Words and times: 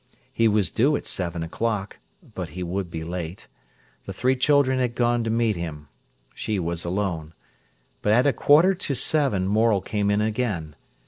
He 0.33 0.47
was 0.47 0.71
due 0.71 0.95
at 0.95 1.05
seven 1.05 1.43
o'clock, 1.43 1.99
but 2.33 2.49
he 2.57 2.63
would 2.63 2.89
be 2.89 3.03
late. 3.03 3.47
The 4.05 4.11
three 4.13 4.35
children 4.35 4.79
had 4.79 4.95
gone 4.95 5.23
to 5.23 5.29
meet 5.29 5.55
him. 5.55 5.89
She 6.33 6.57
was 6.57 6.83
alone. 6.83 7.33
But 8.01 8.13
at 8.13 8.25
a 8.25 8.33
quarter 8.33 8.73
to 8.73 8.95
seven 8.95 9.45
Morel 9.47 9.79
came 9.79 10.09
in 10.09 10.19
again. 10.19 10.75